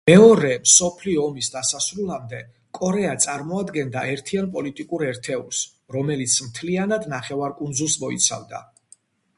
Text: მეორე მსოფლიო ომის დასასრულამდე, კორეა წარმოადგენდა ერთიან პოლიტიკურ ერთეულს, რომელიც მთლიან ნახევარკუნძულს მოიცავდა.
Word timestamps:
მეორე 0.09 0.51
მსოფლიო 0.61 1.25
ომის 1.31 1.49
დასასრულამდე, 1.55 2.39
კორეა 2.79 3.11
წარმოადგენდა 3.27 4.07
ერთიან 4.15 4.49
პოლიტიკურ 4.57 5.05
ერთეულს, 5.11 5.61
რომელიც 5.99 6.41
მთლიან 6.49 6.99
ნახევარკუნძულს 7.15 8.01
მოიცავდა. 8.07 8.67